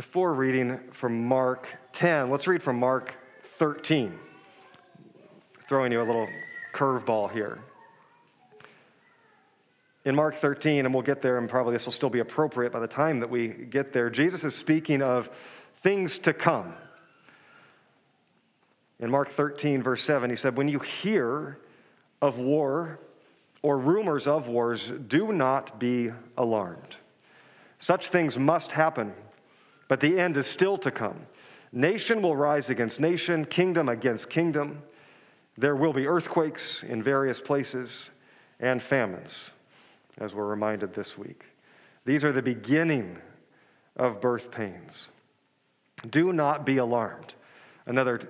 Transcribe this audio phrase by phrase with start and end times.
[0.00, 3.12] before reading from Mark 10, let's read from Mark
[3.58, 4.18] 13.
[5.68, 6.26] Throwing you a little
[6.72, 7.58] curveball here.
[10.06, 12.80] In Mark 13, and we'll get there, and probably this will still be appropriate by
[12.80, 15.28] the time that we get there, Jesus is speaking of
[15.82, 16.72] things to come.
[19.00, 21.58] In Mark 13, verse 7, he said, When you hear
[22.22, 23.00] of war
[23.60, 26.96] or rumors of wars, do not be alarmed.
[27.78, 29.12] Such things must happen,
[29.90, 31.26] but the end is still to come.
[31.72, 34.84] Nation will rise against nation, kingdom against kingdom.
[35.58, 38.10] There will be earthquakes in various places
[38.60, 39.50] and famines,
[40.16, 41.42] as we're reminded this week.
[42.04, 43.18] These are the beginning
[43.96, 45.08] of birth pains.
[46.08, 47.34] Do not be alarmed.
[47.84, 48.28] Another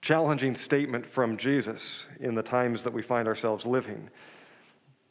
[0.00, 4.08] challenging statement from Jesus in the times that we find ourselves living.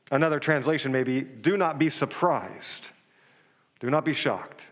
[0.10, 2.88] Another translation may be do not be surprised,
[3.80, 4.66] do not be shocked.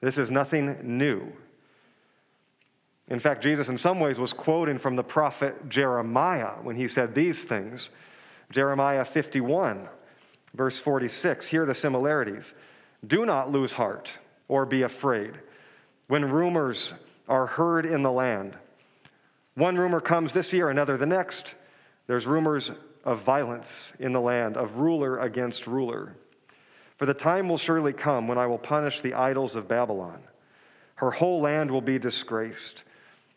[0.00, 1.32] This is nothing new.
[3.08, 7.14] In fact, Jesus, in some ways, was quoting from the prophet Jeremiah when he said
[7.14, 7.90] these things.
[8.52, 9.88] Jeremiah 51,
[10.54, 11.48] verse 46.
[11.48, 12.54] Here are the similarities.
[13.06, 14.12] Do not lose heart
[14.48, 15.38] or be afraid
[16.06, 16.94] when rumors
[17.28, 18.56] are heard in the land.
[19.54, 21.54] One rumor comes this year, another the next.
[22.06, 22.70] There's rumors
[23.04, 26.14] of violence in the land, of ruler against ruler.
[27.00, 30.20] For the time will surely come when I will punish the idols of Babylon.
[30.96, 32.84] Her whole land will be disgraced.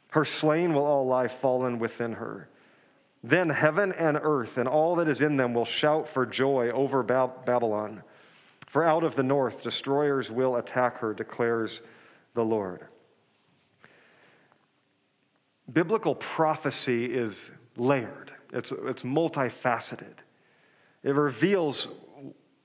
[0.09, 2.49] Her slain will all lie fallen within her.
[3.23, 7.03] Then heaven and earth and all that is in them will shout for joy over
[7.03, 8.03] Babylon.
[8.67, 11.79] For out of the north destroyers will attack her, declares
[12.33, 12.85] the Lord.
[15.71, 20.15] Biblical prophecy is layered, it's, it's multifaceted.
[21.01, 21.87] It reveals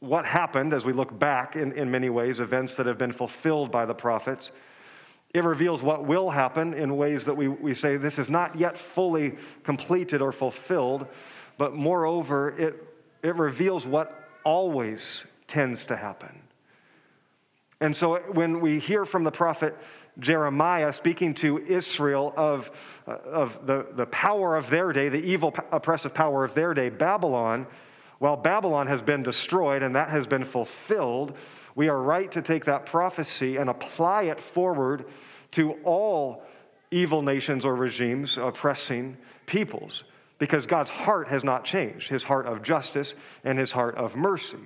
[0.01, 3.71] what happened as we look back in, in many ways, events that have been fulfilled
[3.71, 4.53] by the prophets.
[5.35, 8.77] It reveals what will happen in ways that we, we say this is not yet
[8.77, 11.07] fully completed or fulfilled,
[11.59, 12.83] but moreover, it,
[13.23, 16.43] it reveals what always tends to happen.
[17.81, 19.77] And so when we hear from the prophet
[20.19, 22.71] Jeremiah speaking to Israel of,
[23.07, 26.89] uh, of the, the power of their day, the evil, oppressive power of their day,
[26.89, 27.67] Babylon,
[28.19, 31.37] while Babylon has been destroyed and that has been fulfilled,
[31.75, 35.07] we are right to take that prophecy and apply it forward
[35.53, 36.43] to all
[36.91, 40.05] evil nations or regimes oppressing peoples
[40.39, 43.15] because God's heart has not changed his heart of justice
[43.45, 44.59] and his heart of mercy.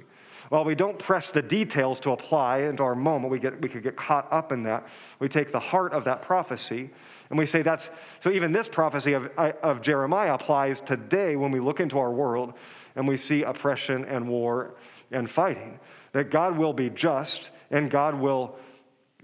[0.48, 3.82] While we don't press the details to apply into our moment, we, get, we could
[3.82, 4.86] get caught up in that.
[5.18, 6.90] We take the heart of that prophecy
[7.30, 7.88] and we say that's,
[8.20, 12.52] so even this prophecy of, of Jeremiah applies today when we look into our world
[12.94, 14.74] and we see oppression and war
[15.10, 15.78] and fighting.
[16.12, 18.56] That God will be just and God will,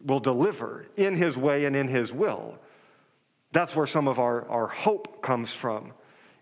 [0.04, 2.58] will deliver in his way and in his will.
[3.52, 5.92] That's where some of our, our hope comes from.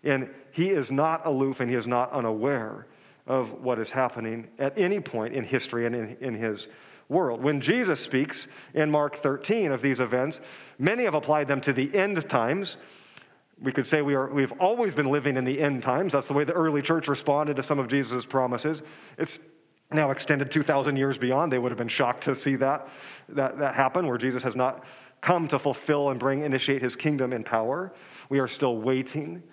[0.03, 2.87] And he is not aloof and he is not unaware
[3.25, 6.67] of what is happening at any point in history and in, in his
[7.09, 7.41] world.
[7.41, 10.39] When Jesus speaks in Mark 13 of these events,
[10.77, 12.77] many have applied them to the end times.
[13.61, 16.13] We could say we are, we've always been living in the end times.
[16.13, 18.83] That's the way the early church responded to some of Jesus' promises.
[19.17, 19.39] It's
[19.91, 21.51] now extended 2,000 years beyond.
[21.51, 22.87] They would have been shocked to see that,
[23.29, 24.83] that, that happen, where Jesus has not
[25.21, 27.93] come to fulfill and bring, initiate his kingdom in power.
[28.29, 29.43] We are still waiting.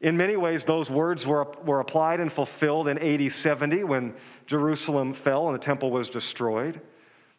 [0.00, 4.14] In many ways, those words were, were applied and fulfilled in AD 70 when
[4.46, 6.80] Jerusalem fell and the temple was destroyed.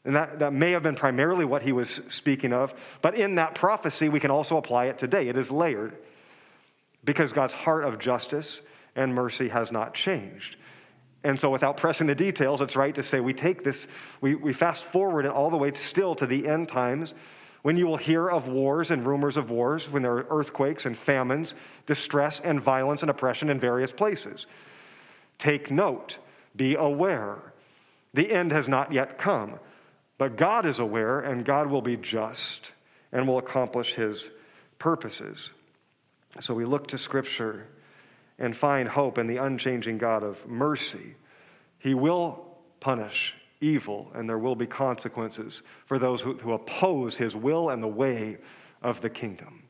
[0.05, 2.73] And that, that may have been primarily what he was speaking of.
[3.01, 5.27] But in that prophecy, we can also apply it today.
[5.27, 5.97] It is layered
[7.03, 8.61] because God's heart of justice
[8.95, 10.55] and mercy has not changed.
[11.23, 13.87] And so, without pressing the details, it's right to say we take this,
[14.21, 17.13] we, we fast forward it all the way still to the end times
[17.61, 20.97] when you will hear of wars and rumors of wars, when there are earthquakes and
[20.97, 21.53] famines,
[21.85, 24.45] distress and violence and oppression in various places.
[25.37, 26.19] Take note,
[26.55, 27.53] be aware.
[28.13, 29.59] The end has not yet come,
[30.19, 32.73] but God is aware, and God will be just
[33.11, 34.29] and will accomplish his
[34.77, 35.49] purposes.
[36.41, 37.65] So we look to Scripture
[38.37, 41.15] and find hope in the unchanging God of mercy.
[41.79, 42.45] He will
[42.81, 47.81] punish evil, and there will be consequences for those who, who oppose his will and
[47.81, 48.39] the way
[48.81, 49.63] of the kingdom.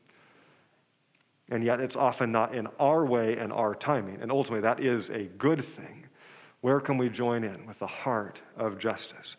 [1.48, 4.20] And yet, it's often not in our way and our timing.
[4.20, 6.06] And ultimately, that is a good thing.
[6.60, 9.36] Where can we join in with the heart of justice?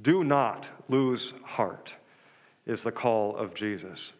[0.00, 1.94] Do not lose heart,
[2.66, 4.12] is the call of Jesus.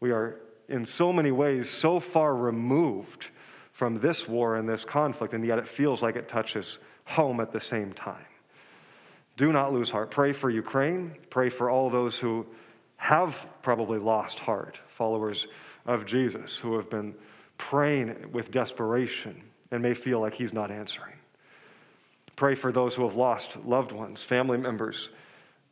[0.00, 3.30] We are, in so many ways, so far removed
[3.72, 7.52] from this war and this conflict, and yet it feels like it touches home at
[7.52, 8.24] the same time
[9.36, 10.10] Do not lose heart.
[10.10, 11.16] Pray for Ukraine.
[11.28, 12.46] Pray for all those who
[12.96, 15.46] have probably lost heart, followers
[15.84, 17.14] of Jesus, who have been
[17.58, 21.13] praying with desperation and may feel like He's not answering.
[22.36, 25.08] Pray for those who have lost loved ones, family members,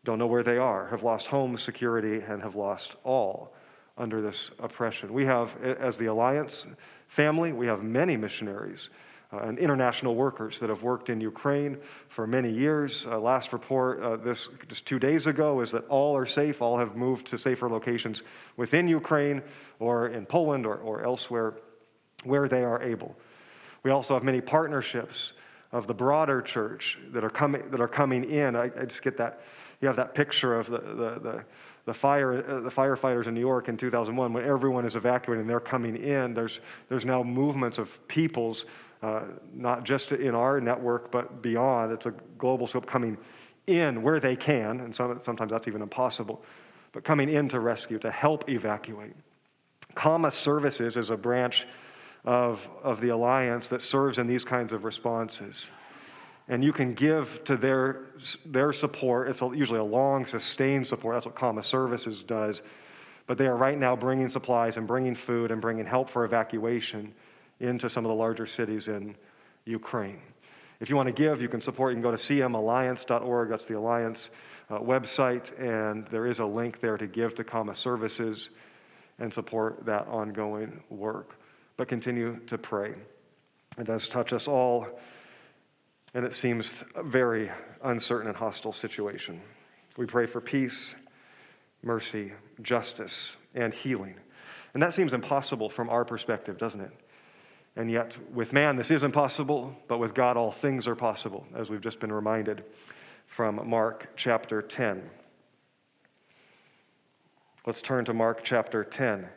[0.05, 3.55] don't know where they are, have lost home security, and have lost all
[3.99, 5.13] under this oppression.
[5.13, 6.67] We have, as the Alliance
[7.09, 8.91] family, we have many missionaries
[9.33, 11.79] uh, and international workers that have worked in Ukraine
[12.09, 13.07] for many years.
[13.07, 16.63] Uh, last report, uh, this just two days ago, is that all are safe.
[16.63, 18.23] All have moved to safer locations
[18.57, 19.43] within Ukraine
[19.79, 21.55] or in Poland or, or elsewhere
[22.25, 23.17] where they are able.
[23.83, 25.33] We also have many partnerships
[25.73, 28.55] of the broader church that are coming, that are coming in.
[28.55, 29.41] I, I just get that.
[29.81, 31.45] You have that picture of the, the, the
[31.85, 35.61] the, fire, uh, the firefighters in New York in 2001, when everyone is evacuating, they're
[35.61, 36.35] coming in.
[36.35, 38.65] There's, there's now movements of peoples,
[39.03, 39.23] uh,
[39.53, 41.93] not just in our network, but beyond.
[41.93, 43.19] It's a global scope coming
[43.67, 46.45] in where they can, and some, sometimes that's even impossible,
[46.93, 49.15] but coming in to rescue, to help evacuate.
[49.95, 51.67] CAMA Services is a branch
[52.25, 55.69] of, of the Alliance that serves in these kinds of responses
[56.49, 58.07] and you can give to their,
[58.45, 59.29] their support.
[59.29, 61.15] It's usually a long, sustained support.
[61.15, 62.63] That's what CAMA Services does.
[63.27, 67.15] But they are right now bringing supplies and bringing food and bringing help for evacuation
[67.61, 69.15] into some of the larger cities in
[69.65, 70.21] Ukraine.
[70.81, 71.93] If you want to give, you can support.
[71.93, 73.49] You can go to cmalliance.org.
[73.49, 74.31] That's the Alliance
[74.69, 78.51] uh, website, and there is a link there to give to CAMA Services
[79.21, 81.37] and support that ongoing work.
[81.77, 82.95] But continue to pray.
[83.79, 84.87] It does touch us all
[86.15, 87.51] and it seems a very
[87.83, 89.41] uncertain and hostile situation.
[89.97, 90.95] We pray for peace,
[91.83, 94.17] mercy, justice, and healing.
[94.75, 96.93] And that seems impossible from our perspective, doesn't it?
[97.77, 101.71] And yet, with man, this is impossible, but with God, all things are possible, as
[101.71, 102.65] we've just been reminded
[103.27, 105.03] from Mark chapter 10.
[107.67, 109.29] Let's turn to Mark chapter 10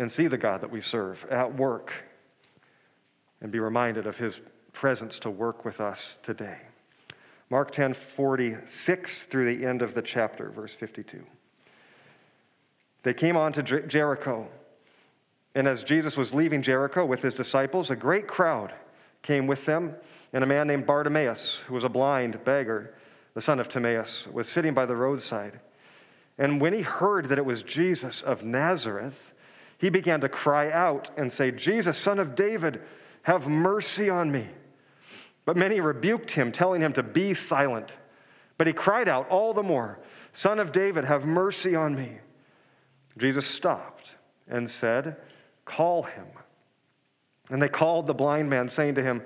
[0.00, 1.92] and see the God that we serve at work
[3.42, 4.40] and be reminded of his
[4.72, 6.56] presence to work with us today.
[7.50, 11.22] Mark 10 46 through the end of the chapter, verse 52.
[13.02, 14.48] They came on to Jericho,
[15.54, 18.72] and as Jesus was leaving Jericho with his disciples, a great crowd
[19.20, 19.96] came with them,
[20.32, 22.94] and a man named Bartimaeus, who was a blind beggar,
[23.34, 25.60] the son of Timaeus, was sitting by the roadside.
[26.38, 29.34] And when he heard that it was Jesus of Nazareth,
[29.80, 32.82] he began to cry out and say, Jesus, son of David,
[33.22, 34.48] have mercy on me.
[35.46, 37.96] But many rebuked him, telling him to be silent.
[38.58, 39.98] But he cried out all the more,
[40.34, 42.18] Son of David, have mercy on me.
[43.16, 44.16] Jesus stopped
[44.46, 45.16] and said,
[45.64, 46.26] Call him.
[47.48, 49.22] And they called the blind man, saying to him,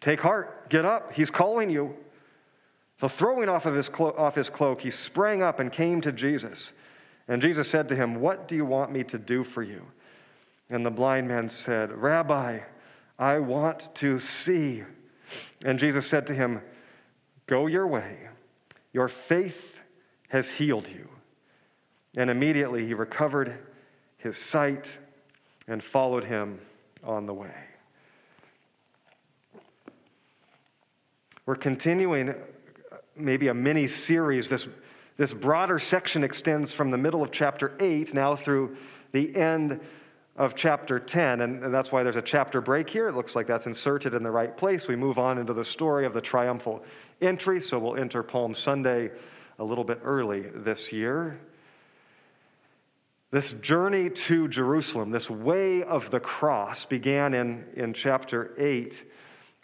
[0.00, 1.94] Take heart, get up, he's calling you.
[2.98, 6.12] So, throwing off, of his clo- off his cloak, he sprang up and came to
[6.12, 6.72] Jesus.
[7.28, 9.86] And Jesus said to him, What do you want me to do for you?
[10.70, 12.60] And the blind man said, Rabbi,
[13.18, 14.84] I want to see.
[15.64, 16.62] And Jesus said to him,
[17.46, 18.28] Go your way.
[18.92, 19.78] Your faith
[20.28, 21.08] has healed you.
[22.16, 23.58] And immediately he recovered
[24.18, 24.98] his sight
[25.66, 26.60] and followed him
[27.04, 27.54] on the way.
[31.44, 32.34] We're continuing
[33.16, 34.48] maybe a mini series.
[34.48, 34.68] This,
[35.22, 38.76] this broader section extends from the middle of chapter 8 now through
[39.12, 39.80] the end
[40.34, 43.06] of chapter 10, and, and, that's why there's a chapter break here.
[43.06, 44.88] It looks like that's inserted in the right place.
[44.88, 46.84] We move on into the story of the triumphal
[47.20, 49.12] entry, so we'll enter Palm Sunday
[49.60, 51.38] a little bit early this year.
[53.30, 59.04] This journey to Jerusalem, this way of the cross, began in, in chapter 8.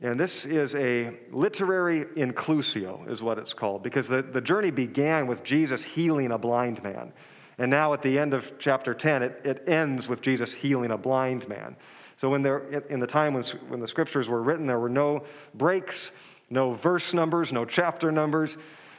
[0.01, 5.27] And this is a literary inclusio, is what it's called, because the, the journey began
[5.27, 7.13] with Jesus healing a blind man.
[7.59, 10.99] And now at the end of chapter 10, it, it ends with Jesus healing a
[10.99, 11.75] blind man.
[12.19, 15.25] So when there, in the time when, when the scriptures were written, there were no
[15.55, 16.13] breaks,
[16.49, 18.57] no verse numbers, no chapter numbers.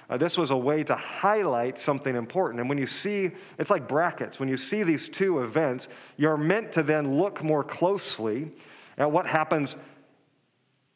[0.10, 2.60] Uh, this was a way to highlight something important.
[2.60, 4.38] And when you see, it's like brackets.
[4.40, 5.88] When you see these two events,
[6.18, 8.52] you're meant to then look more closely
[8.98, 9.78] at what happens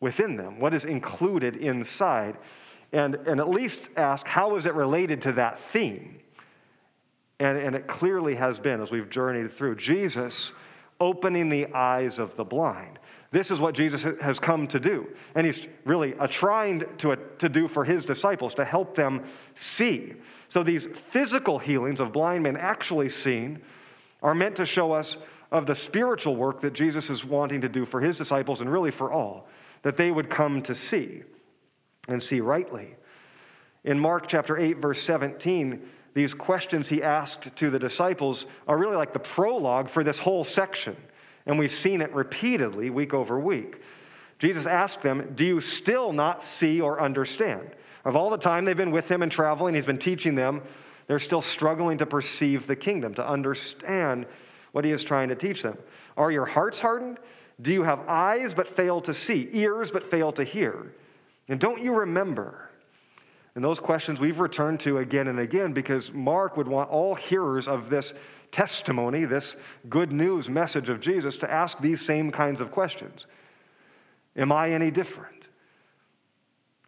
[0.03, 2.35] within them, what is included inside,
[2.91, 6.19] and, and at least ask, how is it related to that theme?
[7.39, 9.77] And, and it clearly has been as we've journeyed through.
[9.77, 10.51] Jesus
[10.99, 12.99] opening the eyes of the blind.
[13.31, 15.07] This is what Jesus has come to do.
[15.35, 19.23] And he's really trying to, to do for his disciples, to help them
[19.55, 20.15] see.
[20.49, 23.61] So these physical healings of blind men actually seen
[24.21, 25.17] are meant to show us
[25.49, 28.91] of the spiritual work that Jesus is wanting to do for his disciples and really
[28.91, 29.47] for all,
[29.83, 31.23] that they would come to see
[32.07, 32.95] and see rightly.
[33.83, 35.81] In Mark chapter 8, verse 17,
[36.13, 40.43] these questions he asked to the disciples are really like the prologue for this whole
[40.43, 40.95] section.
[41.45, 43.81] And we've seen it repeatedly week over week.
[44.39, 47.69] Jesus asked them, Do you still not see or understand?
[48.05, 50.61] Of all the time they've been with him and traveling, he's been teaching them,
[51.07, 54.25] they're still struggling to perceive the kingdom, to understand
[54.71, 55.77] what he is trying to teach them.
[56.17, 57.19] Are your hearts hardened?
[57.61, 60.93] Do you have eyes but fail to see, ears but fail to hear?
[61.47, 62.69] And don't you remember?
[63.55, 67.67] And those questions we've returned to again and again because Mark would want all hearers
[67.67, 68.13] of this
[68.51, 69.55] testimony, this
[69.89, 73.27] good news message of Jesus, to ask these same kinds of questions
[74.35, 75.47] Am I any different?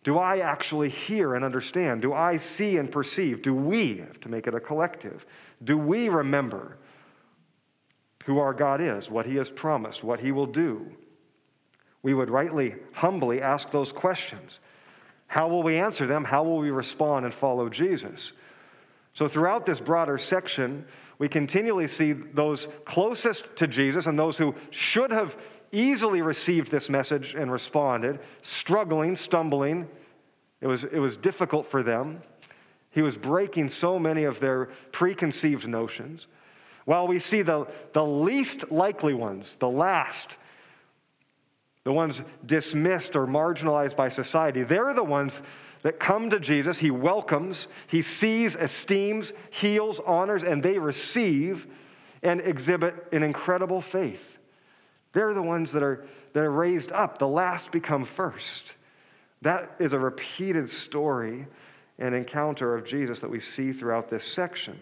[0.03, 2.03] Do I actually hear and understand?
[2.03, 3.41] Do I see and perceive?
[3.41, 5.25] Do we, to make it a collective,
[5.63, 6.77] do we remember
[8.25, 10.91] who our God is, what He has promised, what He will do?
[12.03, 14.59] We would rightly, humbly ask those questions.
[15.27, 16.25] How will we answer them?
[16.25, 18.31] How will we respond and follow Jesus?
[19.13, 20.85] So, throughout this broader section,
[21.17, 25.37] we continually see those closest to Jesus and those who should have
[25.71, 29.87] easily received this message and responded, struggling, stumbling.
[30.61, 32.21] It was, it was difficult for them.
[32.91, 36.27] He was breaking so many of their preconceived notions.
[36.85, 40.37] While we see the, the least likely ones, the last,
[41.83, 45.41] the ones dismissed or marginalized by society, they're the ones
[45.81, 46.77] that come to Jesus.
[46.77, 51.67] He welcomes, he sees, esteems, heals, honors, and they receive
[52.23, 54.37] and exhibit an incredible faith.
[55.13, 57.19] They're the ones that are, that are raised up.
[57.19, 58.75] The last become first.
[59.41, 61.47] That is a repeated story
[61.97, 64.79] and encounter of Jesus that we see throughout this section.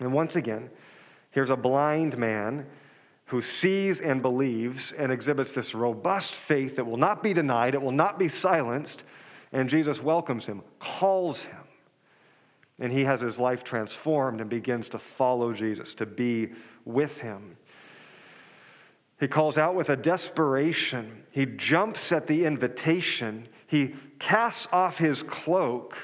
[0.00, 0.70] And once again,
[1.30, 2.66] here's a blind man
[3.26, 7.82] who sees and believes and exhibits this robust faith that will not be denied, it
[7.82, 9.04] will not be silenced.
[9.52, 11.62] And Jesus welcomes him, calls him,
[12.78, 16.50] and he has his life transformed and begins to follow Jesus, to be
[16.84, 17.56] with him.
[19.20, 21.24] He calls out with a desperation.
[21.30, 23.46] He jumps at the invitation.
[23.66, 25.94] He casts off his cloak.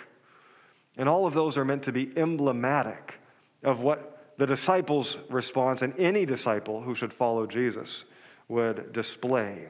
[0.99, 3.19] And all of those are meant to be emblematic
[3.63, 8.05] of what the disciples' response and any disciple who should follow Jesus
[8.49, 9.69] would display.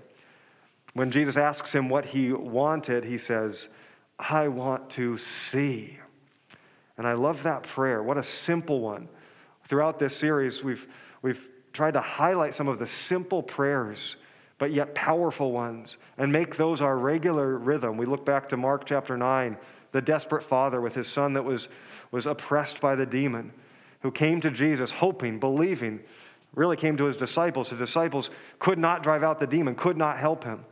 [0.94, 3.68] When Jesus asks him what he wanted, he says,
[4.18, 5.98] I want to see.
[6.96, 8.02] And I love that prayer.
[8.02, 9.08] What a simple one.
[9.68, 10.86] Throughout this series, we've,
[11.22, 14.16] we've tried to highlight some of the simple prayers,
[14.58, 17.98] but yet powerful ones, and make those our regular rhythm.
[17.98, 19.58] We look back to Mark chapter 9,
[19.92, 21.68] the desperate father with his son that was,
[22.10, 23.52] was oppressed by the demon,
[24.06, 25.98] who came to Jesus hoping, believing,
[26.54, 27.70] really came to his disciples.
[27.70, 30.64] His disciples could not drive out the demon, could not help him.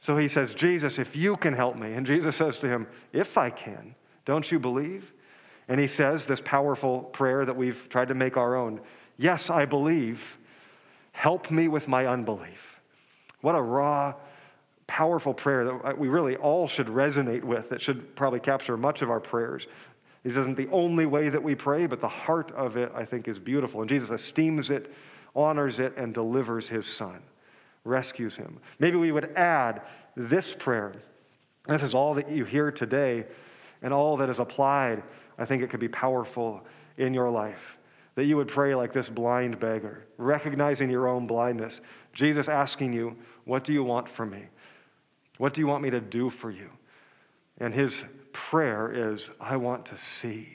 [0.00, 1.92] So he says, Jesus, if you can help me.
[1.92, 3.94] And Jesus says to him, If I can,
[4.24, 5.12] don't you believe?
[5.68, 8.80] And he says this powerful prayer that we've tried to make our own
[9.18, 10.38] Yes, I believe.
[11.12, 12.80] Help me with my unbelief.
[13.42, 14.14] What a raw,
[14.86, 19.10] powerful prayer that we really all should resonate with, that should probably capture much of
[19.10, 19.66] our prayers.
[20.22, 23.26] This isn't the only way that we pray, but the heart of it, I think,
[23.26, 23.80] is beautiful.
[23.80, 24.92] And Jesus esteems it,
[25.34, 27.22] honors it, and delivers his son,
[27.84, 28.58] rescues him.
[28.78, 29.82] Maybe we would add
[30.16, 30.94] this prayer.
[31.66, 33.26] This is all that you hear today
[33.80, 35.02] and all that is applied.
[35.38, 36.62] I think it could be powerful
[36.98, 37.78] in your life
[38.14, 41.80] that you would pray like this blind beggar, recognizing your own blindness.
[42.12, 44.44] Jesus asking you, What do you want from me?
[45.38, 46.70] What do you want me to do for you?
[47.58, 50.48] And his prayer is, I want to see.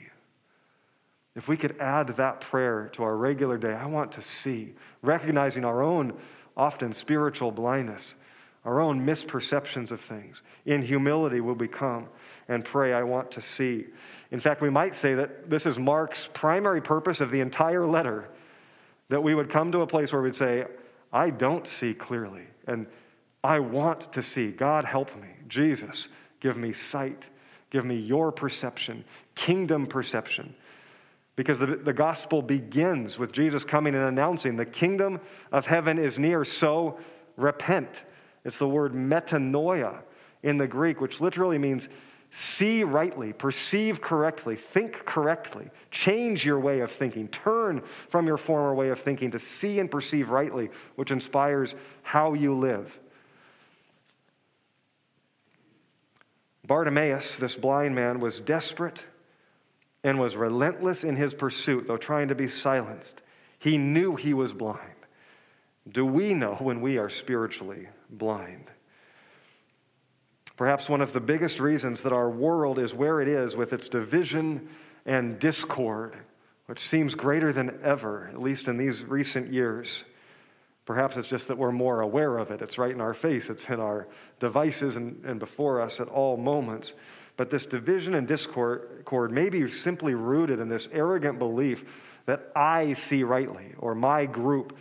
[1.34, 5.64] If we could add that prayer to our regular day, I want to see, recognizing
[5.64, 6.14] our own
[6.56, 8.14] often spiritual blindness,
[8.64, 10.42] our own misperceptions of things.
[10.64, 12.08] In humility will we come
[12.48, 13.86] and pray, I want to see.
[14.30, 18.28] In fact, we might say that this is Mark's primary purpose of the entire letter
[19.08, 20.64] that we would come to a place where we'd say,
[21.12, 22.86] I don't see clearly, and
[23.44, 24.50] I want to see.
[24.50, 25.28] God, help me.
[25.46, 26.08] Jesus,
[26.40, 27.28] give me sight.
[27.70, 29.04] Give me your perception,
[29.34, 30.54] kingdom perception.
[31.34, 35.20] Because the, the gospel begins with Jesus coming and announcing the kingdom
[35.52, 36.98] of heaven is near, so
[37.36, 38.04] repent.
[38.44, 40.02] It's the word metanoia
[40.42, 41.88] in the Greek, which literally means
[42.30, 48.74] see rightly, perceive correctly, think correctly, change your way of thinking, turn from your former
[48.74, 52.98] way of thinking to see and perceive rightly, which inspires how you live.
[56.66, 59.04] Bartimaeus, this blind man, was desperate
[60.02, 63.22] and was relentless in his pursuit, though trying to be silenced.
[63.58, 64.94] He knew he was blind.
[65.88, 68.66] Do we know when we are spiritually blind?
[70.56, 73.88] Perhaps one of the biggest reasons that our world is where it is with its
[73.88, 74.68] division
[75.04, 76.16] and discord,
[76.66, 80.04] which seems greater than ever, at least in these recent years.
[80.86, 82.62] Perhaps it's just that we're more aware of it.
[82.62, 84.06] It's right in our face, it's in our
[84.38, 86.92] devices and, and before us at all moments.
[87.36, 91.84] But this division and discord may be simply rooted in this arrogant belief
[92.26, 94.76] that I see rightly, or my group,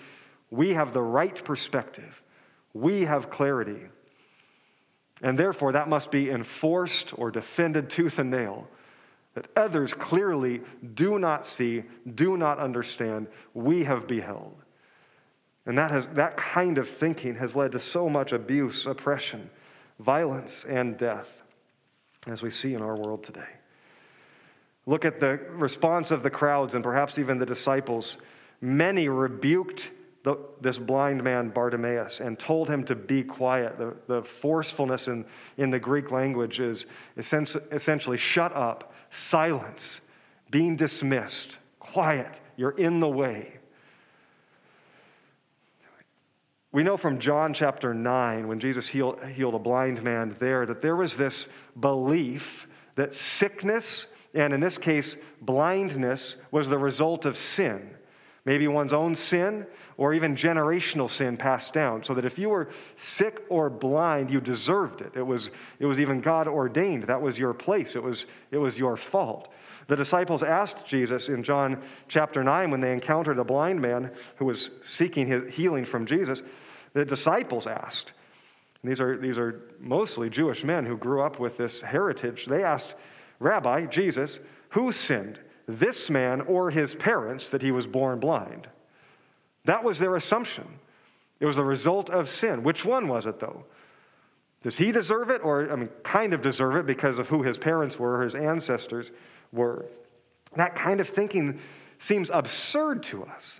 [0.50, 2.22] we have the right perspective,
[2.74, 3.82] we have clarity.
[5.22, 8.68] And therefore, that must be enforced or defended tooth and nail.
[9.34, 10.62] That others clearly
[10.94, 11.84] do not see,
[12.14, 14.56] do not understand, we have beheld.
[15.66, 19.50] And that, has, that kind of thinking has led to so much abuse, oppression,
[20.00, 21.42] violence, and death,
[22.28, 23.48] as we see in our world today.
[24.86, 28.18] Look at the response of the crowds and perhaps even the disciples.
[28.62, 29.90] Many rebuked
[30.24, 33.78] the, this blind man, Bartimaeus, and told him to be quiet.
[33.78, 35.26] The, the forcefulness in,
[35.58, 36.86] in the Greek language is
[37.18, 40.02] essentially shut up, silence,
[40.52, 43.60] being dismissed, quiet, you're in the way.
[46.76, 50.82] We know from John chapter 9, when Jesus healed, healed a blind man there, that
[50.82, 51.48] there was this
[51.80, 57.92] belief that sickness, and in this case, blindness, was the result of sin.
[58.44, 59.66] Maybe one's own sin
[59.96, 62.68] or even generational sin passed down so that if you were
[62.98, 65.14] sick or blind you deserved it.
[65.16, 67.04] It was, it was even god ordained.
[67.04, 67.96] That was your place.
[67.96, 69.48] It was, it was your fault.
[69.88, 74.46] The disciples asked jesus in john chapter 9 when they encountered a blind man who
[74.46, 76.42] was seeking his healing from jesus
[76.96, 78.14] the disciples asked
[78.84, 82.96] these are, these are mostly jewish men who grew up with this heritage they asked
[83.40, 88.68] rabbi jesus who sinned this man or his parents that he was born blind.
[89.66, 90.80] That was their assumption.
[91.40, 92.64] It was the result of sin.
[92.64, 93.66] Which one was it, though?
[94.64, 95.42] Does he deserve it?
[95.44, 99.12] Or, I mean, kind of deserve it because of who his parents were, his ancestors
[99.52, 99.86] were.
[100.56, 101.60] That kind of thinking
[102.00, 103.60] seems absurd to us.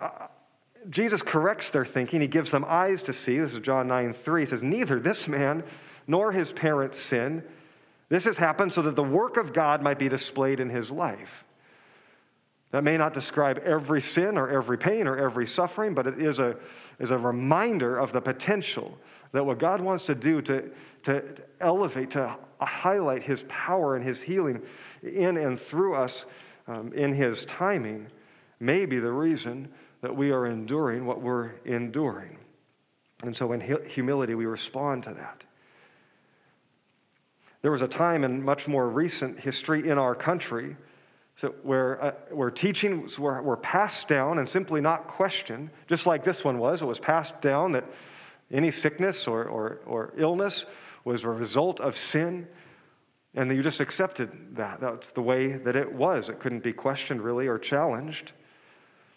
[0.00, 0.26] Uh,
[0.90, 2.20] Jesus corrects their thinking.
[2.20, 3.38] He gives them eyes to see.
[3.38, 4.42] This is John 9 3.
[4.42, 5.64] He says, Neither this man
[6.06, 7.42] nor his parents sin.
[8.08, 11.44] this has happened so that the work of God might be displayed in his life.
[12.70, 16.38] That may not describe every sin or every pain or every suffering, but it is
[16.38, 16.56] a,
[16.98, 18.98] is a reminder of the potential
[19.32, 20.70] that what God wants to do to,
[21.04, 24.62] to, to elevate, to highlight his power and his healing
[25.02, 26.26] in and through us
[26.66, 28.08] um, in his timing
[28.58, 29.68] may be the reason
[30.04, 32.36] that we are enduring what we're enduring.
[33.22, 35.44] And so in humility, we respond to that.
[37.62, 40.76] There was a time in much more recent history in our country
[41.40, 46.22] so where, uh, where teachings were, were passed down and simply not questioned, just like
[46.22, 46.82] this one was.
[46.82, 47.86] It was passed down that
[48.50, 50.66] any sickness or, or, or illness
[51.06, 52.46] was a result of sin,
[53.34, 54.80] and you just accepted that.
[54.82, 56.28] That's the way that it was.
[56.28, 58.32] It couldn't be questioned really or challenged.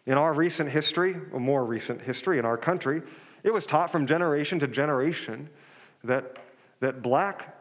[0.08, 3.02] In our recent history, or more recent history in our country,
[3.43, 5.50] it was taught from generation to generation
[6.06, 6.38] that,
[6.80, 7.56] that black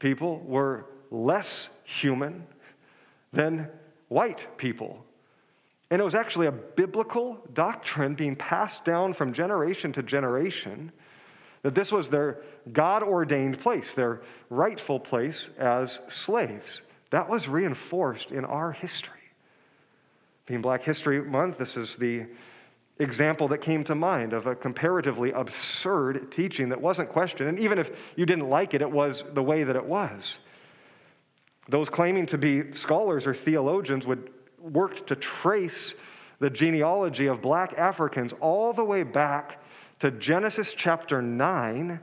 [0.00, 2.44] people were less human
[3.32, 3.68] than
[4.08, 5.04] white people.
[5.90, 10.90] And it was actually a biblical doctrine being passed down from generation to generation
[11.62, 16.82] that this was their God ordained place, their rightful place as slaves.
[17.10, 19.21] That was reinforced in our history.
[20.46, 22.26] Being Black History Month, this is the
[22.98, 27.48] example that came to mind of a comparatively absurd teaching that wasn't questioned.
[27.48, 30.38] And even if you didn't like it, it was the way that it was.
[31.68, 35.94] Those claiming to be scholars or theologians would work to trace
[36.40, 39.62] the genealogy of black Africans all the way back
[40.00, 42.00] to Genesis chapter 9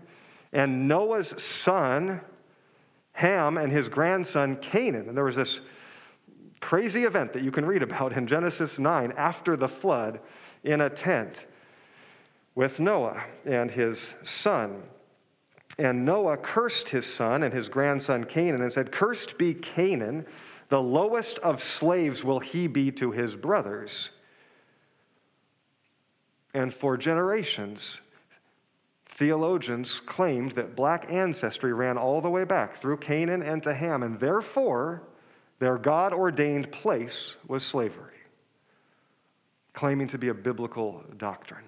[0.53, 2.21] and Noah's son,
[3.13, 5.09] Ham, and his grandson, Canaan.
[5.09, 5.59] And there was this
[6.59, 10.19] crazy event that you can read about in Genesis 9 after the flood
[10.63, 11.45] in a tent
[12.55, 14.83] with Noah and his son.
[15.77, 20.25] And Noah cursed his son and his grandson Canaan and said, Cursed be Canaan,
[20.67, 24.09] the lowest of slaves will he be to his brothers.
[26.53, 28.01] And for generations,
[29.07, 34.03] theologians claimed that black ancestry ran all the way back through Canaan and to Ham,
[34.03, 35.03] and therefore
[35.59, 38.19] their God ordained place was slavery
[39.79, 41.63] claiming to be a biblical doctrine.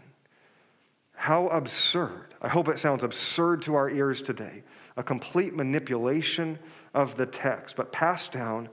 [1.13, 2.33] How absurd.
[2.41, 4.63] I hope it sounds absurd to our ears today.
[4.97, 6.59] A complete manipulation
[6.93, 8.67] of the text, but passed down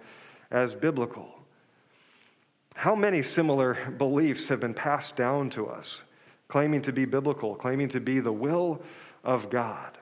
[0.50, 1.28] as biblical.
[2.74, 6.00] How many similar beliefs have been passed down to us,
[6.48, 8.82] claiming to be biblical, claiming to be the will
[9.22, 9.98] of God?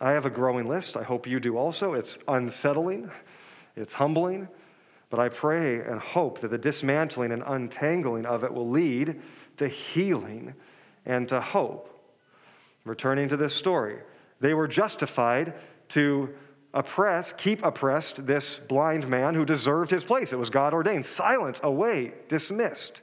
[0.00, 0.96] I have a growing list.
[0.96, 1.94] I hope you do also.
[1.94, 3.10] It's unsettling,
[3.80, 4.48] it's humbling,
[5.08, 9.20] but I pray and hope that the dismantling and untangling of it will lead
[9.56, 10.54] to healing
[11.04, 11.88] and to hope.
[12.84, 13.98] Returning to this story,
[14.40, 15.54] they were justified
[15.90, 16.30] to
[16.72, 20.32] oppress, keep oppressed this blind man who deserved his place.
[20.32, 21.04] It was God ordained.
[21.04, 23.02] Silence, away, dismissed.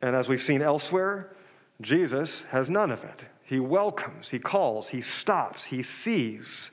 [0.00, 1.36] And as we've seen elsewhere,
[1.80, 3.24] Jesus has none of it.
[3.42, 6.70] He welcomes, he calls, he stops, he sees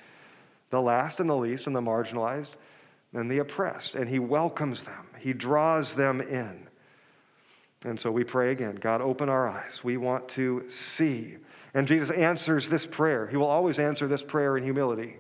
[0.70, 2.52] the last and the least and the marginalized
[3.14, 5.08] and the oppressed, and he welcomes them.
[5.20, 6.68] He draws them in.
[7.84, 9.84] And so we pray again God, open our eyes.
[9.84, 11.38] We want to see.
[11.74, 13.28] And Jesus answers this prayer.
[13.28, 15.18] He will always answer this prayer in humility.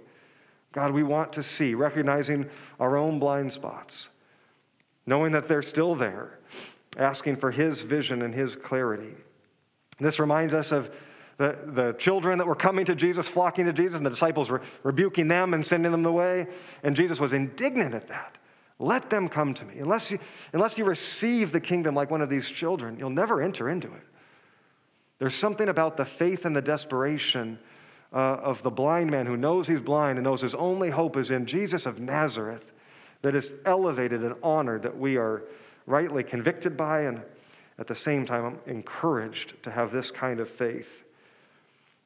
[0.71, 4.09] God, we want to see, recognizing our own blind spots,
[5.05, 6.39] knowing that they're still there,
[6.97, 9.15] asking for His vision and His clarity.
[9.99, 10.95] This reminds us of
[11.37, 14.61] the, the children that were coming to Jesus, flocking to Jesus, and the disciples were
[14.83, 16.47] rebuking them and sending them away.
[16.83, 18.37] And Jesus was indignant at that.
[18.79, 19.79] Let them come to me.
[19.79, 20.19] Unless you,
[20.53, 24.03] unless you receive the kingdom like one of these children, you'll never enter into it.
[25.19, 27.59] There's something about the faith and the desperation
[28.13, 31.31] uh, of the blind man who knows he's blind and knows his only hope is
[31.31, 32.71] in Jesus of Nazareth
[33.23, 35.43] that is elevated and honored that we are
[35.85, 37.21] rightly convicted by and
[37.79, 41.03] at the same time encouraged to have this kind of faith.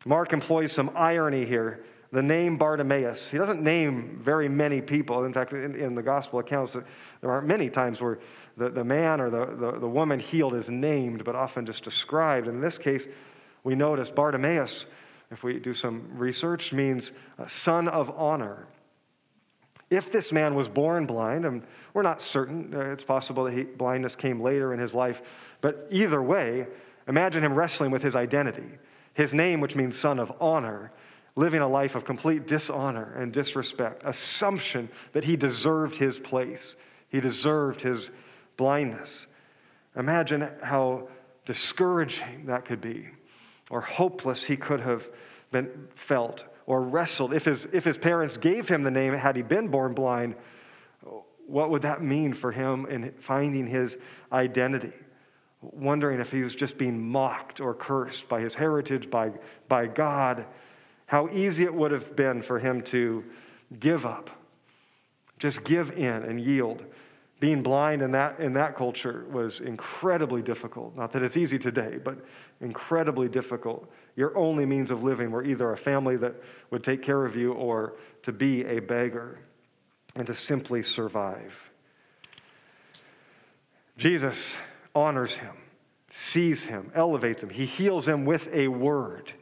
[0.05, 3.31] Mark employs some irony here the name Bartimaeus.
[3.31, 5.23] He doesn't name very many people.
[5.23, 8.19] In fact, in, in the gospel accounts, there aren't many times where
[8.57, 12.47] the, the man or the, the, the woman healed is named, but often just described.
[12.47, 13.07] And in this case,
[13.63, 14.87] we notice Bartimaeus,
[15.31, 17.13] if we do some research, means
[17.47, 18.67] son of honor.
[19.89, 23.63] If this man was born blind, and we're not certain, uh, it's possible that he,
[23.63, 25.21] blindness came later in his life,
[25.61, 26.67] but either way,
[27.07, 28.69] imagine him wrestling with his identity.
[29.13, 30.91] His name, which means son of honor,
[31.36, 36.76] living a life of complete dishonor and disrespect, assumption that he deserved his place,
[37.10, 38.10] he deserved his
[38.58, 39.28] blindness.
[39.95, 41.10] Imagine how
[41.45, 43.10] discouraging that could be,
[43.69, 45.08] or hopeless he could have
[45.52, 47.34] been felt, or wrestled.
[47.34, 50.36] If his, if his parents gave him the name, had he been born blind,
[51.47, 53.97] what would that mean for him in finding his
[54.32, 54.93] identity?
[55.62, 59.32] Wondering if he was just being mocked or cursed by his heritage, by,
[59.67, 60.45] by God
[61.12, 63.26] how easy it would have been for him to
[63.78, 64.30] give up,
[65.39, 66.86] just give in and yield.
[67.41, 70.95] Being blind in that, in that culture was incredibly difficult.
[70.95, 72.17] Not that it's easy today, but
[72.62, 73.91] incredibly difficult.
[74.15, 76.36] Your only means of living were either a family that
[76.69, 79.39] would take care of you or to be a beggar
[80.15, 81.71] and to simply survive.
[83.97, 84.56] Jesus
[84.95, 85.56] honors him,
[86.12, 87.49] sees him, elevates him.
[87.49, 89.34] He heals him with a word.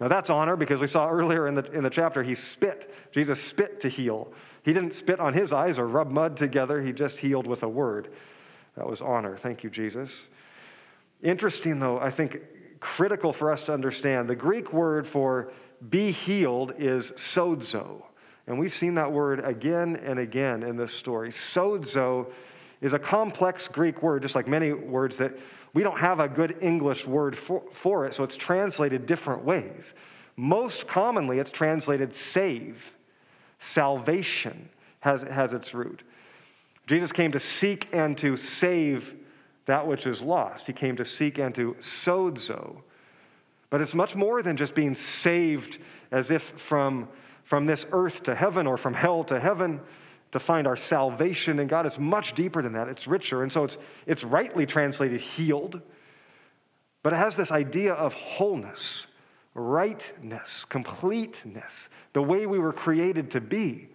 [0.00, 2.92] Now that's honor because we saw earlier in the, in the chapter he spit.
[3.12, 4.32] Jesus spit to heal.
[4.62, 7.68] He didn't spit on his eyes or rub mud together, he just healed with a
[7.68, 8.12] word.
[8.76, 9.36] That was honor.
[9.36, 10.28] Thank you, Jesus.
[11.22, 12.40] Interesting, though, I think
[12.80, 14.28] critical for us to understand.
[14.28, 15.50] The Greek word for
[15.88, 18.02] be healed is sozo.
[18.46, 21.30] And we've seen that word again and again in this story.
[21.30, 22.30] Sozo
[22.80, 25.38] is a complex Greek word, just like many words that
[25.72, 29.94] we don't have a good English word for, for it, so it's translated different ways.
[30.36, 32.94] Most commonly, it's translated save.
[33.58, 34.68] Salvation
[35.00, 36.02] has, has its root.
[36.86, 39.14] Jesus came to seek and to save
[39.64, 40.66] that which is lost.
[40.66, 42.82] He came to seek and to sozo.
[43.70, 45.78] But it's much more than just being saved
[46.10, 47.08] as if from,
[47.42, 49.80] from this earth to heaven or from hell to heaven
[50.36, 51.86] to find our salvation in God.
[51.86, 53.42] It's much deeper than that, it's richer.
[53.42, 55.80] And so it's, it's rightly translated healed,
[57.02, 59.06] but it has this idea of wholeness,
[59.54, 63.88] rightness, completeness, the way we were created to be,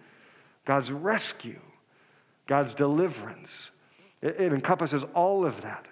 [0.64, 1.60] God's rescue,
[2.48, 3.70] God's deliverance.
[4.20, 5.86] It, it encompasses all of that.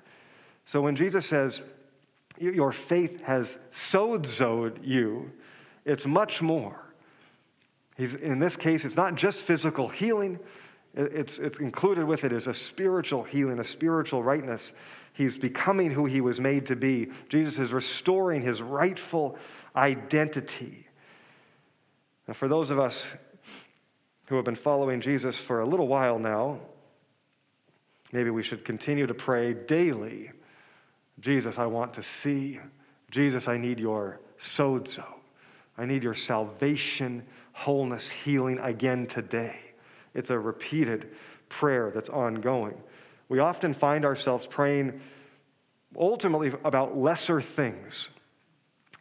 [0.67, 1.63] So when Jesus says,
[2.41, 5.31] Your faith has sozoed you,
[5.85, 6.89] it's much more.
[8.01, 10.39] He's, in this case, it's not just physical healing,
[10.95, 14.73] it's, it's included with it is a spiritual healing, a spiritual rightness.
[15.13, 17.11] He's becoming who he was made to be.
[17.29, 19.37] Jesus is restoring his rightful
[19.77, 20.89] identity.
[22.33, 23.07] For those of us
[24.29, 26.59] who have been following Jesus for a little while now,
[28.13, 30.33] maybe we should continue to pray daily
[31.21, 32.61] Jesus, I want to see.
[33.11, 35.05] Jesus, I need your sozo.
[35.77, 39.57] I need your salvation wholeness, healing again today.
[40.15, 41.11] It's a repeated
[41.49, 42.81] prayer that's ongoing.
[43.29, 45.01] We often find ourselves praying
[45.97, 48.09] ultimately about lesser things.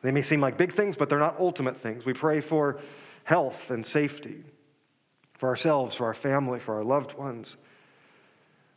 [0.02, 2.06] They may seem like big things, but they're not ultimate things.
[2.06, 2.80] We pray for
[3.24, 4.44] health and safety
[5.40, 7.56] for ourselves, for our family, for our loved ones.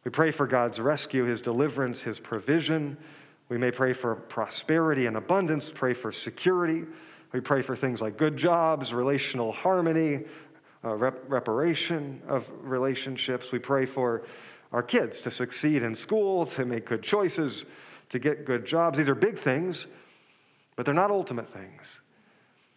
[0.05, 2.97] We pray for God's rescue, His deliverance, His provision.
[3.49, 6.85] We may pray for prosperity and abundance, pray for security.
[7.33, 10.25] We pray for things like good jobs, relational harmony,
[10.85, 13.53] uh, rep- reparation of relationships.
[13.53, 14.23] We pray for
[14.73, 17.65] our kids to succeed in school, to make good choices,
[18.11, 18.99] to get good jobs.
[18.99, 19.87] These are big things,
[20.77, 22.01] but they're not ultimate things.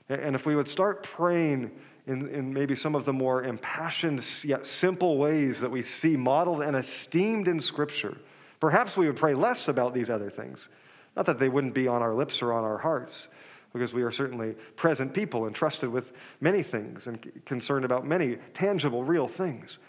[0.07, 1.71] And if we would start praying
[2.05, 6.61] in, in maybe some of the more impassioned yet simple ways that we see modeled
[6.61, 8.17] and esteemed in Scripture,
[8.59, 10.67] perhaps we would pray less about these other things.
[11.15, 13.27] Not that they wouldn't be on our lips or on our hearts,
[13.75, 19.03] because we are certainly present people entrusted with many things and concerned about many tangible,
[19.03, 19.79] real things.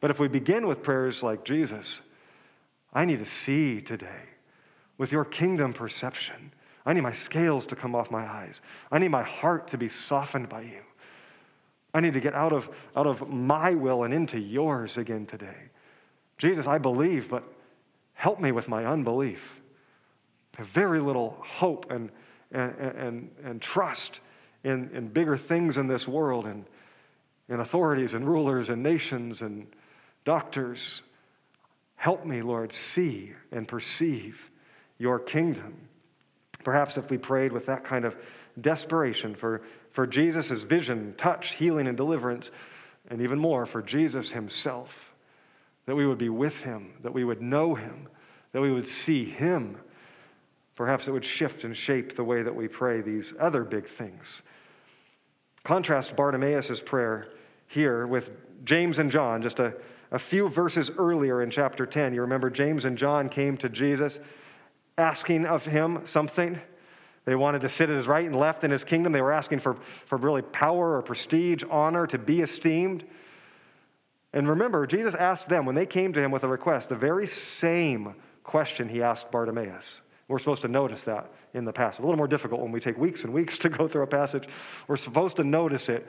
[0.00, 2.00] But if we begin with prayers like Jesus,
[2.94, 4.30] I need to see today
[4.96, 6.52] with your kingdom perception.
[6.86, 8.62] I need my scales to come off my eyes.
[8.90, 10.80] I need my heart to be softened by you.
[11.92, 15.68] I need to get out of, out of my will and into yours again today.
[16.38, 17.44] Jesus, I believe, but
[18.14, 19.60] help me with my unbelief.
[20.56, 22.10] I have very little hope and,
[22.54, 24.20] and, and, and trust
[24.62, 26.64] in, in bigger things in this world and
[27.48, 29.66] in authorities and rulers and nations and
[30.24, 31.02] doctors.
[31.96, 34.50] Help me, Lord, see and perceive
[34.98, 35.74] your kingdom.
[36.62, 38.16] Perhaps if we prayed with that kind of
[38.58, 42.50] desperation for, for Jesus' vision, touch, healing, and deliverance,
[43.10, 45.12] and even more for Jesus himself,
[45.86, 48.08] that we would be with him, that we would know him,
[48.52, 49.76] that we would see him.
[50.76, 54.42] Perhaps it would shift and shape the way that we pray these other big things.
[55.62, 57.28] Contrast Bartimaeus' prayer
[57.66, 58.32] here with
[58.64, 59.74] James and John, just a,
[60.10, 62.14] a few verses earlier in chapter 10.
[62.14, 64.18] You remember James and John came to Jesus
[64.98, 66.60] asking of him something.
[67.24, 69.12] They wanted to sit at his right and left in his kingdom.
[69.12, 73.04] They were asking for, for really power or prestige, honor, to be esteemed.
[74.32, 77.26] And remember, Jesus asked them, when they came to him with a request, the very
[77.26, 80.02] same question he asked Bartimaeus.
[80.28, 82.00] We're supposed to notice that in the passage.
[82.00, 84.48] A little more difficult when we take weeks and weeks to go through a passage.
[84.88, 86.06] We're supposed to notice it.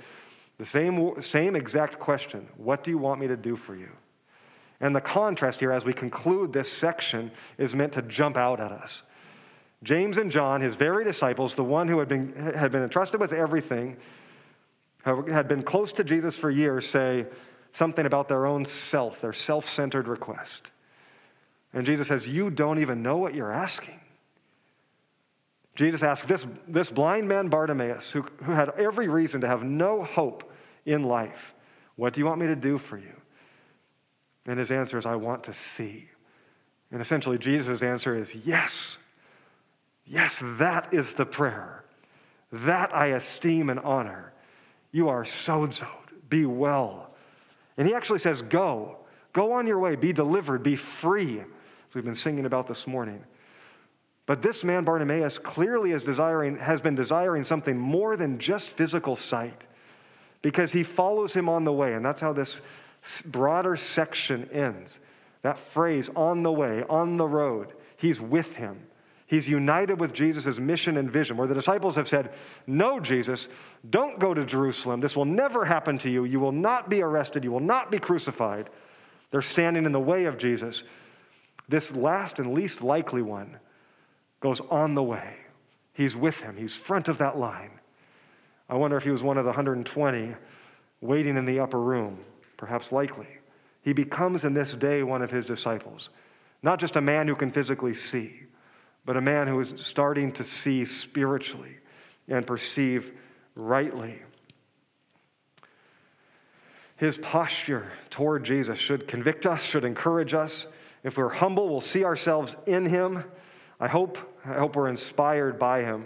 [0.57, 3.89] The same, same exact question What do you want me to do for you?
[4.79, 8.71] And the contrast here, as we conclude this section, is meant to jump out at
[8.71, 9.03] us.
[9.83, 13.31] James and John, his very disciples, the one who had been, had been entrusted with
[13.31, 13.97] everything,
[15.03, 17.27] had been close to Jesus for years, say
[17.71, 20.63] something about their own self, their self centered request.
[21.73, 23.99] And Jesus says, You don't even know what you're asking.
[25.75, 30.03] Jesus asks this, this blind man, Bartimaeus, who, who had every reason to have no
[30.03, 30.51] hope
[30.85, 31.53] in life,
[31.95, 33.21] What do you want me to do for you?
[34.45, 36.09] And his answer is, I want to see.
[36.91, 38.97] And essentially, Jesus' answer is, Yes.
[40.05, 41.83] Yes, that is the prayer.
[42.51, 44.33] That I esteem and honor.
[44.91, 45.87] You are sozo.
[46.29, 47.09] Be well.
[47.75, 48.99] And he actually says, Go.
[49.33, 49.95] Go on your way.
[49.95, 50.63] Be delivered.
[50.63, 53.23] Be free, as we've been singing about this morning.
[54.25, 59.15] But this man, Bartimaeus, clearly is desiring, has been desiring something more than just physical
[59.15, 59.65] sight
[60.41, 61.93] because he follows him on the way.
[61.93, 62.61] And that's how this
[63.25, 64.99] broader section ends.
[65.43, 68.87] That phrase, on the way, on the road, he's with him.
[69.27, 72.31] He's united with Jesus' mission and vision, where the disciples have said,
[72.67, 73.47] No, Jesus,
[73.87, 75.01] don't go to Jerusalem.
[75.01, 76.25] This will never happen to you.
[76.25, 77.43] You will not be arrested.
[77.43, 78.69] You will not be crucified.
[79.31, 80.83] They're standing in the way of Jesus.
[81.67, 83.57] This last and least likely one
[84.45, 85.37] goes on the way.
[85.93, 87.71] He's with him, he's front of that line.
[88.69, 90.35] I wonder if he was one of the 120
[91.01, 92.19] waiting in the upper room
[92.55, 93.27] perhaps likely.
[93.81, 96.09] He becomes in this day one of his disciples.
[96.61, 98.43] Not just a man who can physically see,
[99.03, 101.77] but a man who is starting to see spiritually
[102.27, 103.13] and perceive
[103.55, 104.21] rightly.
[106.97, 110.67] His posture toward Jesus should convict us, should encourage us.
[111.03, 113.23] If we're humble, we'll see ourselves in him.
[113.79, 116.05] I hope, I hope we're inspired by him.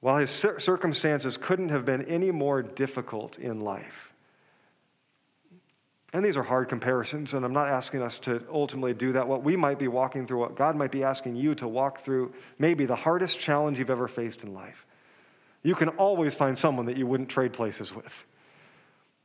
[0.00, 4.12] While his circumstances couldn't have been any more difficult in life,
[6.12, 9.28] and these are hard comparisons, and I'm not asking us to ultimately do that.
[9.28, 12.32] What we might be walking through, what God might be asking you to walk through,
[12.58, 14.86] maybe the hardest challenge you've ever faced in life.
[15.62, 18.24] You can always find someone that you wouldn't trade places with.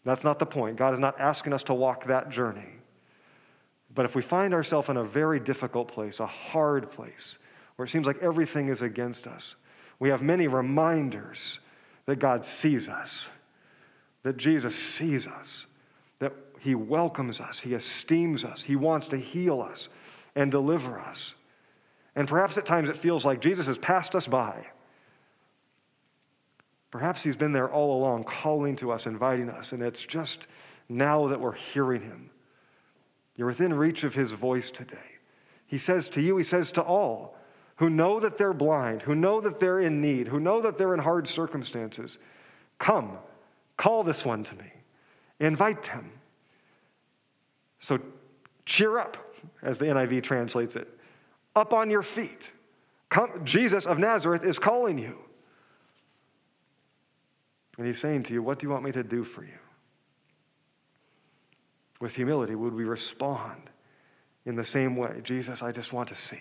[0.03, 0.75] That's not the point.
[0.75, 2.67] God is not asking us to walk that journey.
[3.93, 7.37] But if we find ourselves in a very difficult place, a hard place,
[7.75, 9.55] where it seems like everything is against us,
[9.99, 11.59] we have many reminders
[12.05, 13.29] that God sees us,
[14.23, 15.65] that Jesus sees us
[16.19, 19.89] that he welcomes us, He esteems us, He wants to heal us
[20.33, 21.33] and deliver us.
[22.15, 24.67] And perhaps at times it feels like Jesus has passed us by.
[26.89, 30.47] Perhaps he's been there all along, calling to us, inviting us, and it's just
[30.87, 32.29] now that we're hearing him.
[33.35, 35.17] You're within reach of his voice today.
[35.65, 37.35] He says to you, he says to all
[37.77, 40.93] who know that they're blind, who know that they're in need, who know that they're
[40.93, 42.17] in hard circumstances,
[42.77, 43.17] come,
[43.77, 44.71] call this one to me,
[45.39, 46.11] invite them.
[47.79, 47.99] So
[48.65, 49.17] cheer up,
[49.61, 50.87] as the NIV translates it,
[51.55, 52.51] up on your feet.
[53.09, 55.17] Come, Jesus of Nazareth is calling you.
[57.77, 59.57] And he's saying to you, What do you want me to do for you?
[61.99, 63.69] With humility, would we respond
[64.45, 65.21] in the same way?
[65.23, 66.39] Jesus, I just want to see.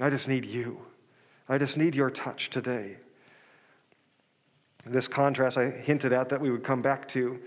[0.00, 0.78] I just need you.
[1.48, 2.96] I just need your touch today.
[4.86, 7.40] This contrast I hinted at that we would come back to.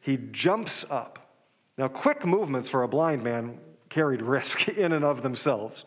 [0.00, 1.34] He jumps up.
[1.76, 5.84] Now, quick movements for a blind man carried risk in and of themselves.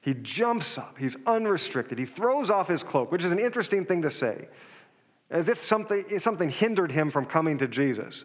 [0.00, 0.96] He jumps up.
[0.98, 1.98] He's unrestricted.
[1.98, 4.48] He throws off his cloak, which is an interesting thing to say
[5.30, 8.24] as if something, something hindered him from coming to Jesus.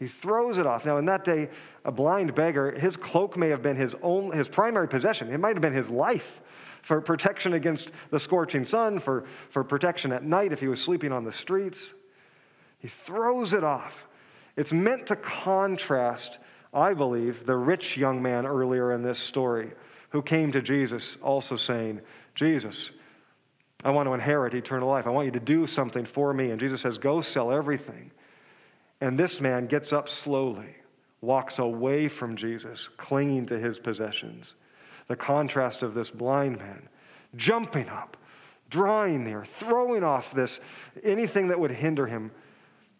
[0.00, 0.86] He throws it off.
[0.86, 1.50] Now, in that day,
[1.84, 5.30] a blind beggar, his cloak may have been his own, his primary possession.
[5.30, 6.40] It might have been his life
[6.80, 11.12] for protection against the scorching sun, for, for protection at night if he was sleeping
[11.12, 11.92] on the streets.
[12.78, 14.08] He throws it off.
[14.56, 16.38] It's meant to contrast,
[16.72, 19.72] I believe, the rich young man earlier in this story
[20.10, 22.00] who came to Jesus also saying,
[22.34, 22.90] Jesus,
[23.84, 25.06] I want to inherit eternal life.
[25.06, 26.52] I want you to do something for me.
[26.52, 28.12] And Jesus says, Go sell everything.
[29.00, 30.76] And this man gets up slowly,
[31.20, 34.54] walks away from Jesus, clinging to his possessions.
[35.08, 36.88] The contrast of this blind man
[37.36, 38.16] jumping up,
[38.68, 40.60] drawing near, throwing off this,
[41.02, 42.30] anything that would hinder him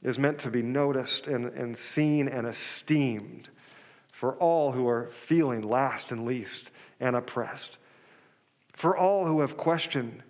[0.02, 3.48] is meant to be noticed and, and seen and esteemed
[4.12, 7.78] for all who are feeling last and least and oppressed,
[8.72, 10.22] for all who have questioned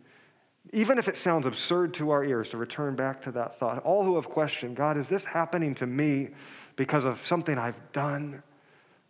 [0.73, 4.05] even if it sounds absurd to our ears to return back to that thought, all
[4.05, 6.31] who have questioned, God, is this happening to me
[6.77, 8.42] because of something I've done,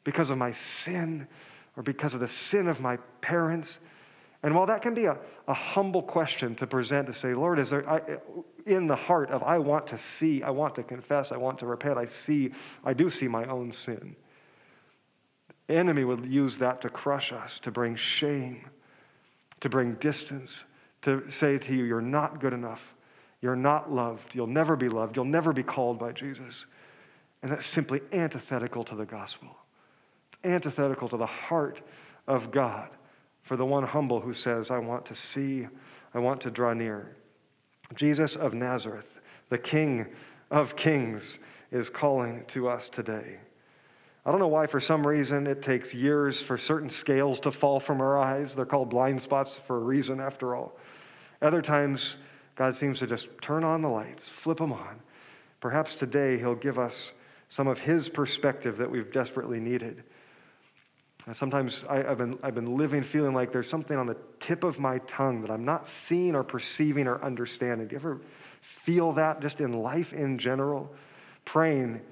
[0.04, 1.26] because of my sin,
[1.76, 3.78] or because of the sin of my parents?
[4.42, 7.68] And while that can be a, a humble question to present, to say, Lord, is
[7.68, 8.00] there, I,
[8.64, 11.66] in the heart of I want to see, I want to confess, I want to
[11.66, 12.52] repent, I see,
[12.84, 14.16] I do see my own sin.
[15.66, 18.70] The enemy would use that to crush us, to bring shame,
[19.60, 20.64] to bring distance
[21.02, 22.94] to say to you, you're not good enough.
[23.40, 24.34] You're not loved.
[24.34, 25.16] You'll never be loved.
[25.16, 26.66] You'll never be called by Jesus.
[27.42, 29.48] And that's simply antithetical to the gospel.
[30.28, 31.80] It's antithetical to the heart
[32.26, 32.90] of God
[33.42, 35.66] for the one humble who says, I want to see,
[36.14, 37.16] I want to draw near.
[37.94, 40.06] Jesus of Nazareth, the King
[40.50, 41.38] of kings,
[41.72, 43.38] is calling to us today.
[44.24, 47.80] I don't know why, for some reason, it takes years for certain scales to fall
[47.80, 48.54] from our eyes.
[48.54, 50.76] They're called blind spots for a reason, after all.
[51.40, 52.16] Other times,
[52.54, 55.00] God seems to just turn on the lights, flip them on.
[55.61, 57.12] Perhaps today, He'll give us
[57.48, 60.04] some of His perspective that we've desperately needed.
[61.33, 64.78] sometimes I, have been, I've been living feeling like there's something on the tip of
[64.78, 67.88] my tongue that I'm not seeing or perceiving or understanding.
[67.88, 68.20] Do you ever
[68.61, 70.94] feel that just in life in general?
[71.46, 72.02] Praying,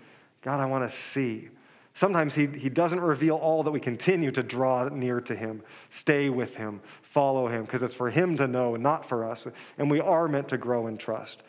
[0.41, 1.51] God, I want to see.
[1.99, 6.29] Sometimes he, he doesn't reveal all that we continue to draw near to him, stay
[6.29, 9.49] with him, follow him, because it's for him to know, not for us.
[9.79, 11.43] And we are meant to grow in trust.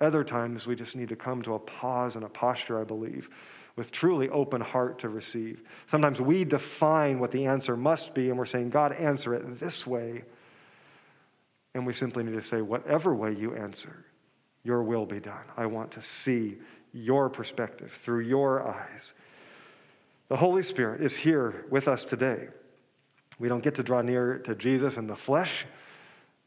[0.00, 3.30] Other times we just need to come to a pause and a posture, I believe,
[3.74, 5.60] with truly open heart to receive.
[5.88, 9.88] Sometimes we define what the answer must be, and we're saying, God, answer it this
[9.88, 10.22] way.
[11.74, 14.04] And we simply need to say, whatever way you answer,
[14.62, 15.46] your will be done.
[15.56, 16.58] I want to see
[16.92, 19.14] your perspective through your eyes.
[20.30, 22.50] The Holy Spirit is here with us today.
[23.40, 25.66] We don't get to draw near to Jesus in the flesh.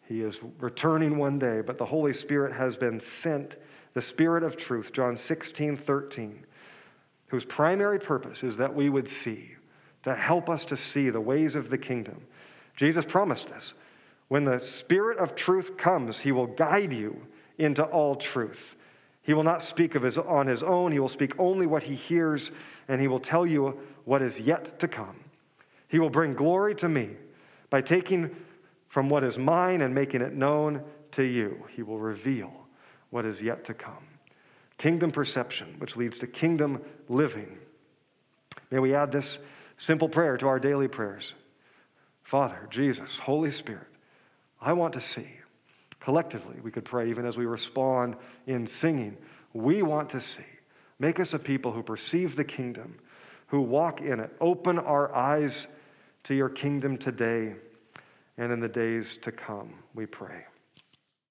[0.08, 3.58] He is returning one day, but the Holy Spirit has been sent,
[3.94, 6.46] the Spirit of truth, John 16, 13,
[7.28, 9.56] whose primary purpose is that we would see,
[10.04, 12.22] to help us to see the ways of the kingdom.
[12.78, 13.74] Jesus promised this.
[14.30, 17.28] When the Spirit of truth comes, he will guide you
[17.58, 18.78] into all truth.
[19.24, 20.92] He will not speak of his, on his own.
[20.92, 22.52] He will speak only what he hears,
[22.88, 25.16] and he will tell you what is yet to come.
[25.88, 27.12] He will bring glory to me
[27.70, 28.36] by taking
[28.90, 31.66] from what is mine and making it known to you.
[31.76, 32.52] He will reveal
[33.10, 34.08] what is yet to come.
[34.78, 37.58] Kingdom perception, which leads to kingdom living.
[38.70, 39.40] May we add this
[39.78, 41.34] simple prayer to our daily prayers
[42.24, 43.88] Father, Jesus, Holy Spirit,
[44.62, 45.28] I want to see.
[46.04, 49.18] Collectively, we could pray even as we respond in singing.
[49.54, 50.44] We want to see.
[51.00, 53.00] Make us a people who perceive the kingdom,
[53.48, 54.36] who walk in it.
[54.42, 55.66] Open our eyes
[56.26, 57.56] to your kingdom today
[58.38, 60.44] and in the days to come, we pray.